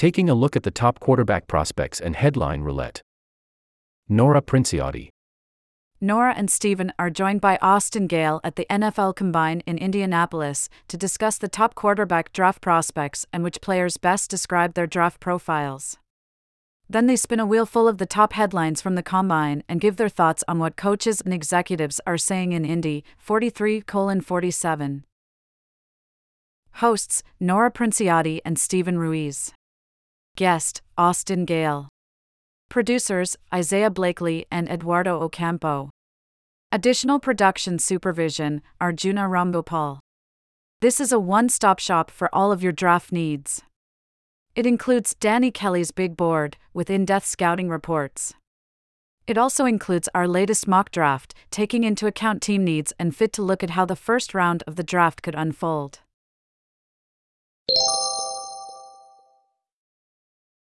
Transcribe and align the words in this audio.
taking 0.00 0.30
a 0.30 0.34
look 0.34 0.56
at 0.56 0.62
the 0.62 0.70
top 0.70 0.98
quarterback 0.98 1.46
prospects 1.46 2.00
and 2.00 2.16
headline 2.16 2.62
roulette. 2.62 3.02
Nora 4.08 4.40
Princiotti. 4.40 5.10
Nora 6.00 6.32
and 6.34 6.50
Steven 6.50 6.90
are 6.98 7.10
joined 7.10 7.42
by 7.42 7.58
Austin 7.60 8.06
Gayle 8.06 8.40
at 8.42 8.56
the 8.56 8.66
NFL 8.70 9.14
Combine 9.14 9.60
in 9.66 9.76
Indianapolis 9.76 10.70
to 10.88 10.96
discuss 10.96 11.36
the 11.36 11.48
top 11.48 11.74
quarterback 11.74 12.32
draft 12.32 12.62
prospects 12.62 13.26
and 13.30 13.44
which 13.44 13.60
players 13.60 13.98
best 13.98 14.30
describe 14.30 14.72
their 14.72 14.86
draft 14.86 15.20
profiles. 15.20 15.98
Then 16.88 17.06
they 17.06 17.16
spin 17.16 17.38
a 17.38 17.44
wheel 17.44 17.66
full 17.66 17.86
of 17.86 17.98
the 17.98 18.06
top 18.06 18.32
headlines 18.32 18.80
from 18.80 18.94
the 18.94 19.02
combine 19.02 19.62
and 19.68 19.82
give 19.82 19.96
their 19.96 20.08
thoughts 20.08 20.42
on 20.48 20.58
what 20.58 20.78
coaches 20.78 21.20
and 21.20 21.34
executives 21.34 22.00
are 22.06 22.16
saying 22.16 22.52
in 22.52 22.64
Indy 22.64 23.04
43 23.18 23.82
47. 24.22 25.04
Hosts 26.76 27.22
Nora 27.38 27.70
Princiotti 27.70 28.40
and 28.46 28.58
Steven 28.58 28.98
Ruiz. 28.98 29.52
Guest 30.36 30.80
Austin 30.96 31.44
Gayle. 31.44 31.88
Producers 32.70 33.36
Isaiah 33.52 33.90
Blakely 33.90 34.46
and 34.50 34.70
Eduardo 34.70 35.20
Ocampo. 35.20 35.90
Additional 36.72 37.18
production 37.18 37.78
supervision 37.78 38.62
Arjuna 38.80 39.22
Ramgopal. 39.22 39.98
This 40.80 40.98
is 40.98 41.12
a 41.12 41.18
one 41.18 41.50
stop 41.50 41.78
shop 41.78 42.10
for 42.10 42.34
all 42.34 42.52
of 42.52 42.62
your 42.62 42.72
draft 42.72 43.12
needs. 43.12 43.62
It 44.54 44.66
includes 44.66 45.14
Danny 45.14 45.50
Kelly's 45.50 45.90
big 45.90 46.16
board 46.16 46.56
with 46.72 46.88
in 46.88 47.04
depth 47.04 47.26
scouting 47.26 47.68
reports. 47.68 48.32
It 49.26 49.36
also 49.36 49.66
includes 49.66 50.08
our 50.14 50.26
latest 50.26 50.66
mock 50.66 50.90
draft, 50.90 51.34
taking 51.50 51.84
into 51.84 52.06
account 52.06 52.40
team 52.40 52.64
needs 52.64 52.94
and 52.98 53.14
fit 53.14 53.32
to 53.34 53.42
look 53.42 53.62
at 53.62 53.70
how 53.70 53.84
the 53.84 53.94
first 53.94 54.32
round 54.32 54.64
of 54.66 54.76
the 54.76 54.82
draft 54.82 55.22
could 55.22 55.34
unfold. 55.34 56.00